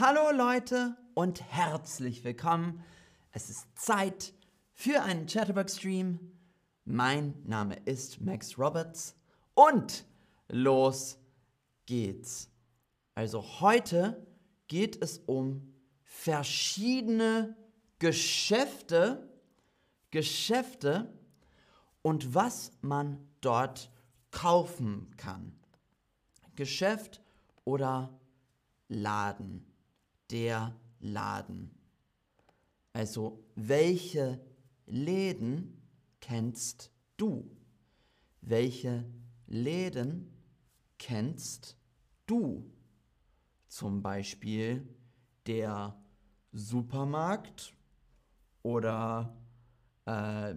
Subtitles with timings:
[0.00, 2.82] Hallo Leute und herzlich willkommen.
[3.30, 4.34] Es ist Zeit
[4.72, 6.18] für einen Chatterbug-Stream.
[6.84, 9.14] Mein Name ist Max Roberts
[9.54, 10.04] und
[10.48, 11.16] los
[11.86, 12.50] geht's.
[13.14, 14.26] Also heute
[14.66, 17.56] geht es um verschiedene
[18.00, 19.28] Geschäfte,
[20.10, 21.16] Geschäfte
[22.02, 23.92] und was man dort
[24.32, 25.56] kaufen kann.
[26.56, 27.22] Geschäft
[27.64, 28.18] oder
[28.88, 29.70] Laden.
[30.34, 31.70] Der Laden.
[32.92, 34.44] Also, welche
[34.84, 35.80] Läden
[36.18, 37.56] kennst du?
[38.40, 39.04] Welche
[39.46, 40.34] Läden
[40.98, 41.76] kennst
[42.26, 42.68] du?
[43.68, 44.88] Zum Beispiel
[45.46, 45.96] der
[46.50, 47.72] Supermarkt
[48.64, 49.36] oder
[50.04, 50.56] äh,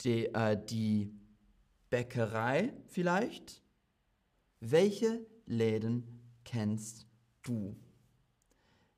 [0.00, 1.12] die, äh, die
[1.90, 3.62] Bäckerei vielleicht?
[4.60, 7.06] Welche Läden kennst
[7.42, 7.76] du?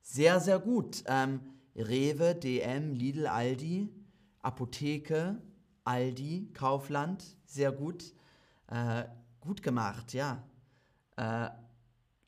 [0.08, 1.02] Sehr, sehr gut.
[1.06, 1.40] Ähm,
[1.74, 3.92] Rewe, DM, Lidl, Aldi,
[4.40, 5.42] Apotheke,
[5.84, 8.14] Aldi, Kaufland, sehr gut.
[8.68, 9.04] Äh,
[9.40, 10.44] gut gemacht, ja.
[11.16, 11.48] Äh,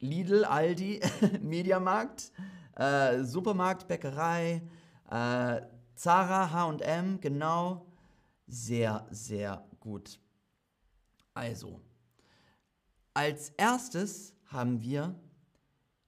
[0.01, 1.01] Lidl, Aldi,
[1.41, 2.33] Mediamarkt,
[2.75, 4.61] äh, Supermarkt, Bäckerei,
[5.09, 5.61] äh,
[5.95, 7.87] Zara, HM, genau.
[8.49, 10.19] Sehr, sehr gut.
[11.33, 11.81] Also,
[13.15, 15.15] als erstes haben wir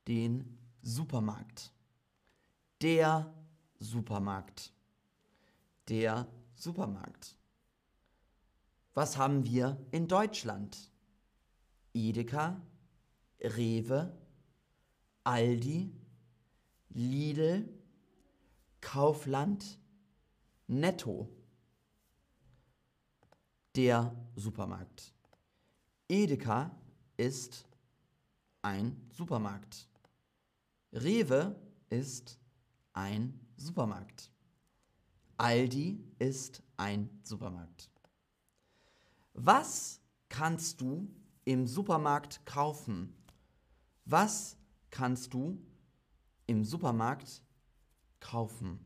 [0.09, 1.73] den Supermarkt.
[2.81, 3.33] Der
[3.79, 4.73] Supermarkt.
[5.89, 7.37] Der Supermarkt.
[8.95, 10.91] Was haben wir in Deutschland?
[11.93, 12.61] Edeka,
[13.41, 14.17] Rewe,
[15.25, 15.93] Aldi,
[16.91, 17.69] Lidl,
[18.81, 19.79] Kaufland,
[20.67, 21.29] Netto.
[23.77, 25.13] Der Supermarkt.
[26.09, 26.75] Edeka
[27.17, 27.67] ist
[28.63, 29.90] ein Supermarkt.
[30.93, 31.55] Rewe
[31.89, 32.39] ist
[32.93, 34.31] ein Supermarkt.
[35.37, 37.91] Aldi ist ein Supermarkt.
[39.33, 41.09] Was kannst du
[41.45, 43.15] im Supermarkt kaufen?
[44.05, 44.57] Was
[44.91, 45.65] kannst du
[46.47, 47.45] im Supermarkt
[48.19, 48.85] kaufen?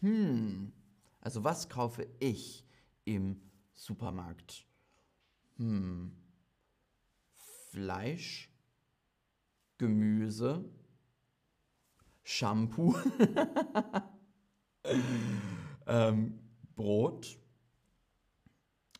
[0.00, 0.72] Hm,
[1.20, 2.64] also was kaufe ich
[3.04, 3.42] im
[3.74, 4.66] Supermarkt?
[5.56, 6.16] Hm,
[7.70, 8.49] Fleisch,
[9.80, 10.62] Gemüse,
[12.22, 12.94] Shampoo,
[15.86, 16.38] ähm,
[16.76, 17.38] Brot.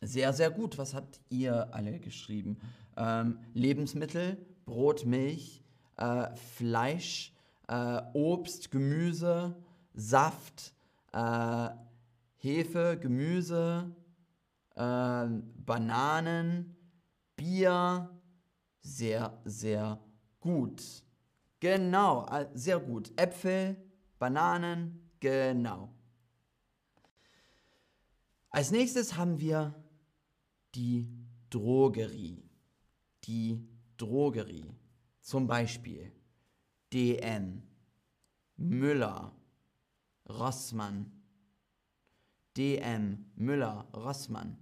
[0.01, 0.79] Sehr, sehr gut.
[0.79, 2.57] Was habt ihr alle geschrieben?
[2.97, 5.63] Ähm, Lebensmittel, Brot, Milch,
[5.97, 7.31] äh, Fleisch,
[7.67, 9.55] äh, Obst, Gemüse,
[9.93, 10.73] Saft,
[11.13, 11.69] äh,
[12.37, 13.95] Hefe, Gemüse,
[14.73, 15.27] äh,
[15.63, 16.75] Bananen,
[17.35, 18.09] Bier.
[18.81, 20.10] Sehr, sehr gut
[20.41, 21.03] gut.
[21.61, 23.13] Genau, sehr gut.
[23.15, 23.77] Äpfel,
[24.19, 25.93] Bananen, genau.
[28.49, 29.73] Als nächstes haben wir
[30.75, 31.07] die
[31.49, 32.43] Drogerie.
[33.23, 33.65] Die
[33.97, 34.75] Drogerie.
[35.21, 36.11] Zum Beispiel
[36.91, 37.61] DM,
[38.57, 39.33] Müller,
[40.27, 41.11] Rossmann.
[42.57, 44.57] DM, Müller, Rossmann.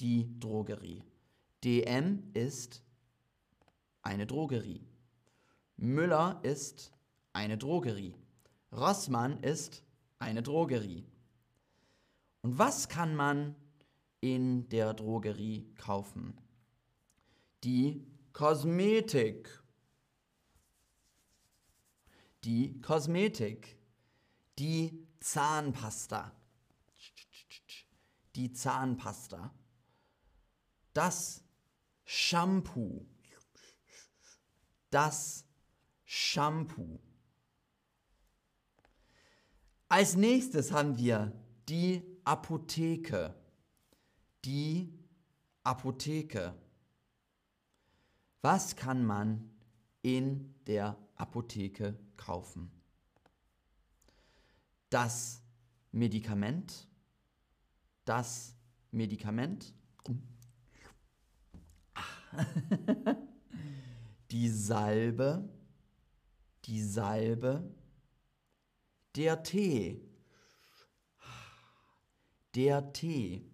[0.00, 1.04] Die Drogerie.
[1.62, 2.82] DM ist
[4.04, 4.86] eine Drogerie.
[5.76, 6.92] Müller ist
[7.32, 8.14] eine Drogerie.
[8.70, 9.82] Rossmann ist
[10.18, 11.06] eine Drogerie.
[12.42, 13.56] Und was kann man
[14.20, 16.38] in der Drogerie kaufen?
[17.64, 19.62] Die Kosmetik.
[22.44, 23.78] Die Kosmetik.
[24.58, 26.32] Die Zahnpasta.
[28.36, 29.54] Die Zahnpasta.
[30.92, 31.42] Das
[32.04, 33.06] Shampoo
[34.94, 35.44] das
[36.04, 37.00] Shampoo.
[39.88, 41.32] Als nächstes haben wir
[41.68, 43.34] die Apotheke.
[44.44, 44.96] Die
[45.64, 46.54] Apotheke.
[48.40, 49.50] Was kann man
[50.02, 52.70] in der Apotheke kaufen?
[54.90, 55.42] Das
[55.90, 56.86] Medikament.
[58.04, 58.54] Das
[58.92, 59.74] Medikament.
[64.34, 65.48] die Salbe,
[66.64, 67.72] die Salbe,
[69.14, 70.02] der Tee,
[72.56, 73.48] der Tee.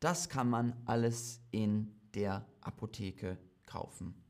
[0.00, 4.20] Das kann man alles in der Apotheke kaufen.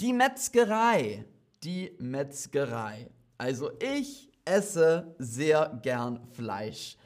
[0.00, 1.24] Die Metzgerei,
[1.64, 3.10] die Metzgerei.
[3.36, 6.96] Also ich esse sehr gern Fleisch.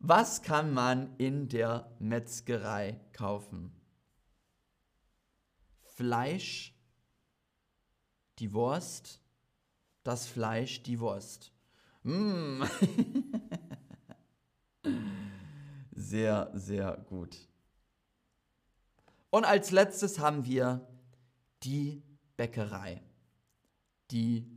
[0.00, 3.83] Was kann man in der Metzgerei kaufen?
[5.94, 6.74] Fleisch,
[8.40, 9.20] die Wurst,
[10.02, 11.52] das Fleisch, die Wurst.
[12.02, 12.64] Mm.
[15.92, 17.48] sehr, sehr gut.
[19.30, 20.86] Und als letztes haben wir
[21.62, 22.02] die
[22.36, 23.00] Bäckerei.
[24.10, 24.50] Die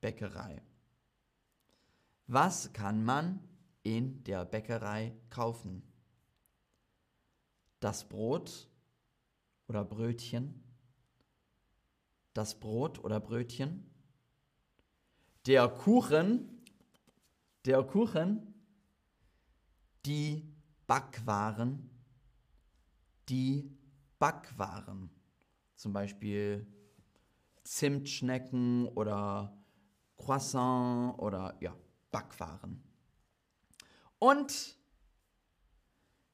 [0.00, 0.60] Bäckerei.
[2.26, 3.40] Was kann man
[3.82, 5.82] in der Bäckerei kaufen?
[7.78, 8.68] Das Brot
[9.68, 10.62] oder Brötchen?
[12.40, 13.84] Das Brot oder Brötchen?
[15.44, 16.64] Der Kuchen,
[17.66, 18.54] der Kuchen,
[20.06, 20.50] die
[20.86, 21.90] Backwaren,
[23.28, 23.76] die
[24.18, 25.10] Backwaren.
[25.74, 26.66] Zum Beispiel
[27.62, 29.54] Zimtschnecken oder
[30.16, 31.76] Croissant oder ja,
[32.10, 32.82] Backwaren.
[34.18, 34.78] Und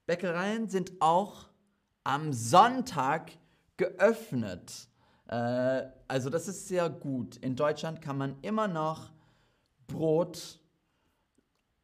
[0.06, 1.48] Bäckereien sind auch
[2.04, 3.32] am Sonntag
[3.76, 4.88] geöffnet.
[5.28, 7.36] Äh, also das ist sehr gut.
[7.36, 9.10] In Deutschland kann man immer noch
[9.86, 10.60] Brot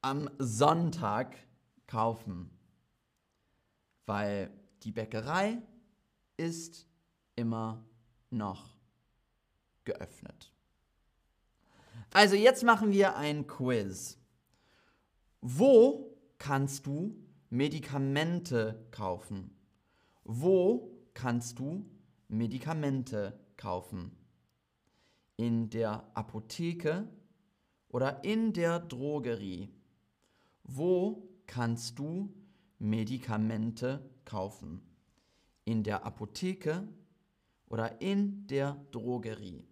[0.01, 1.37] am Sonntag
[1.87, 2.51] kaufen,
[4.07, 4.51] weil
[4.83, 5.59] die Bäckerei
[6.37, 6.89] ist
[7.37, 7.85] immer
[8.31, 8.77] noch
[9.85, 10.53] geöffnet.
[12.13, 14.19] Also jetzt machen wir ein Quiz.
[15.41, 17.17] Wo kannst du
[17.51, 19.57] Medikamente kaufen?
[20.25, 21.85] Wo kannst du
[22.33, 24.11] Medikamente kaufen?
[25.37, 27.07] In der Apotheke
[27.89, 29.69] oder in der Drogerie?
[30.65, 32.33] Wo kannst du
[32.79, 34.81] Medikamente kaufen?
[35.67, 36.89] In der Apotheke
[37.67, 39.67] oder in der Drogerie?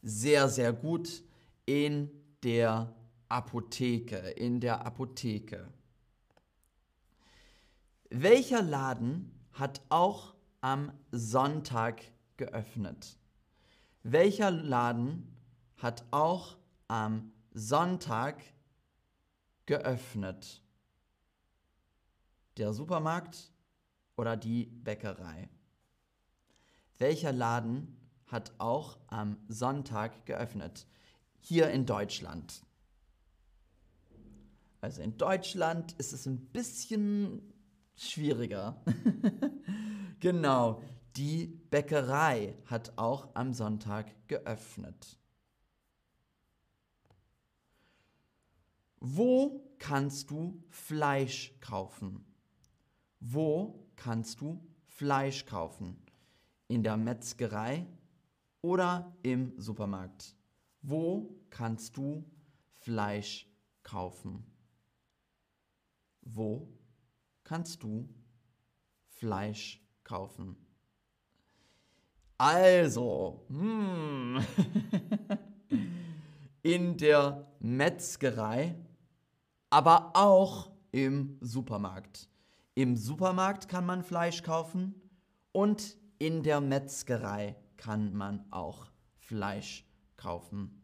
[0.00, 1.22] Sehr, sehr gut
[1.66, 2.10] in
[2.42, 2.94] der
[3.28, 5.68] Apotheke, in der Apotheke.
[8.08, 10.35] Welcher Laden hat auch
[10.66, 12.02] am Sonntag
[12.36, 13.16] geöffnet?
[14.02, 15.32] Welcher Laden
[15.76, 16.56] hat auch
[16.88, 18.42] am Sonntag
[19.66, 20.64] geöffnet?
[22.56, 23.52] Der Supermarkt
[24.16, 25.48] oder die Bäckerei?
[26.98, 27.96] Welcher Laden
[28.26, 30.88] hat auch am Sonntag geöffnet?
[31.38, 32.64] Hier in Deutschland.
[34.80, 37.52] Also in Deutschland ist es ein bisschen
[37.94, 38.82] schwieriger.
[40.20, 40.82] genau,
[41.16, 45.18] die Bäckerei hat auch am Sonntag geöffnet.
[49.00, 52.24] Wo kannst du Fleisch kaufen?
[53.20, 55.96] Wo kannst du Fleisch kaufen?
[56.68, 57.86] In der Metzgerei
[58.62, 60.34] oder im Supermarkt?
[60.82, 62.24] Wo kannst du
[62.72, 63.48] Fleisch
[63.82, 64.44] kaufen?
[66.22, 66.68] Wo
[67.44, 68.08] kannst du
[69.06, 69.85] Fleisch kaufen?
[72.38, 74.38] Also, hmm,
[76.62, 78.76] in der Metzgerei,
[79.70, 82.28] aber auch im Supermarkt.
[82.74, 84.94] Im Supermarkt kann man Fleisch kaufen
[85.52, 88.86] und in der Metzgerei kann man auch
[89.16, 89.84] Fleisch
[90.16, 90.82] kaufen.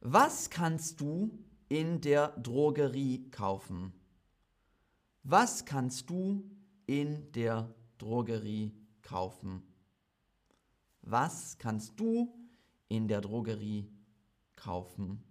[0.00, 1.38] Was kannst du
[1.68, 3.92] in der Drogerie kaufen?
[5.22, 6.42] Was kannst du
[6.86, 8.72] in der Drogerie
[9.02, 9.62] kaufen?
[11.02, 12.32] Was kannst du
[12.88, 13.90] in der Drogerie
[14.56, 15.22] kaufen?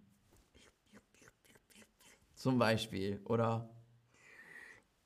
[2.36, 3.70] Zum Beispiel, oder?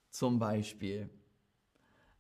[0.10, 1.10] Zum Beispiel.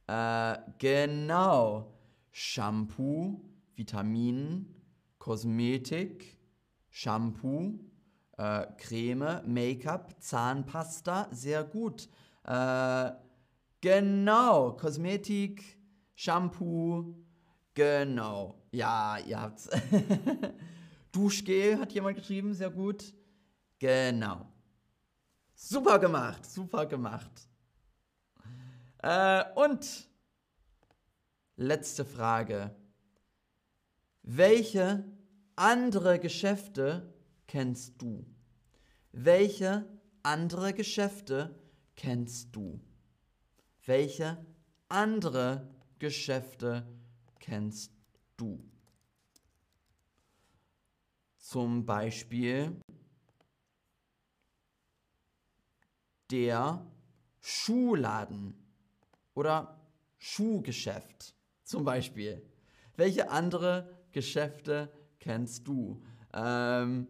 [0.08, 1.94] Äh, genau.
[2.32, 3.42] Shampoo,
[3.76, 4.74] Vitaminen,
[5.20, 6.40] Kosmetik,
[6.90, 7.80] Shampoo,
[8.38, 12.10] äh, Creme, Make-up, Zahnpasta, sehr gut.
[12.44, 13.12] Äh,
[13.82, 15.78] genau, Kosmetik,
[16.16, 17.16] Shampoo,
[17.74, 18.62] genau.
[18.72, 19.70] Ja, ihr habt's.
[21.12, 23.14] Duschgel hat jemand geschrieben, sehr gut.
[23.80, 24.48] Genau.
[25.54, 27.48] Super gemacht, super gemacht.
[29.04, 30.10] Äh, und
[31.56, 32.76] letzte Frage.
[34.24, 35.04] Welche
[35.56, 37.14] andere Geschäfte
[37.48, 38.26] kennst du?
[39.12, 39.86] Welche
[40.24, 41.63] andere Geschäfte
[41.96, 42.80] kennst du?
[43.86, 44.46] Welche
[44.88, 45.70] andere
[46.00, 46.88] Geschäfte
[47.40, 47.92] kennst
[48.38, 48.64] du?
[51.38, 52.82] Zum Beispiel
[56.32, 56.86] der
[57.42, 58.56] Schuhladen
[59.34, 59.80] oder
[60.18, 61.36] Schuhgeschäft.
[61.64, 62.42] Zum Beispiel.
[62.96, 66.02] Welche andere Geschäfte kennst du?
[66.34, 67.08] Ähm,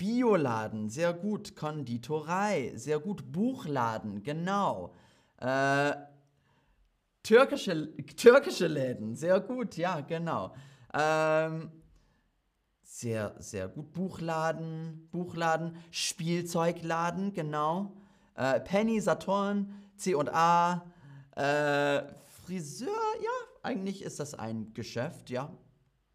[0.00, 1.54] Bioladen, sehr gut.
[1.54, 3.30] Konditorei, sehr gut.
[3.30, 4.94] Buchladen, genau.
[5.36, 5.92] Äh,
[7.22, 10.54] Türkische, türkische Läden, sehr gut, ja, genau.
[10.94, 11.70] Ähm,
[12.82, 13.92] sehr, sehr gut.
[13.92, 17.92] Buchladen, Buchladen, Spielzeugladen, genau.
[18.36, 20.82] Äh, Penny, Saturn, C&A,
[21.36, 22.04] äh,
[22.46, 22.88] Friseur,
[23.22, 23.30] ja,
[23.62, 25.52] eigentlich ist das ein Geschäft, ja,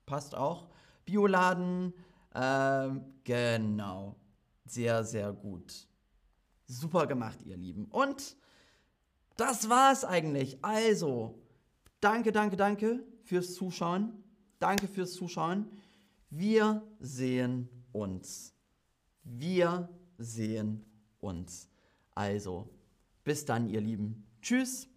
[0.07, 0.69] passt auch.
[1.05, 1.93] Bioladen,
[2.35, 4.15] ähm, genau.
[4.65, 5.87] Sehr, sehr gut.
[6.67, 7.85] Super gemacht, ihr Lieben.
[7.85, 8.35] Und
[9.37, 10.63] das war's eigentlich.
[10.63, 11.39] Also,
[12.01, 14.23] danke, danke, danke fürs Zuschauen.
[14.59, 15.69] Danke fürs Zuschauen.
[16.29, 18.53] Wir sehen uns.
[19.23, 20.85] Wir sehen
[21.19, 21.69] uns.
[22.13, 22.69] Also,
[23.23, 24.25] bis dann, ihr Lieben.
[24.41, 24.94] Tschüss.